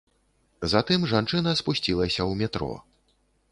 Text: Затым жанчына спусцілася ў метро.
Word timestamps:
Затым 0.73 1.05
жанчына 1.11 1.53
спусцілася 1.61 2.21
ў 2.29 2.33
метро. 2.43 2.73